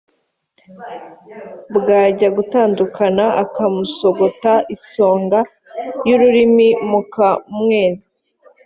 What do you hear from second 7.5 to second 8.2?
mwezi"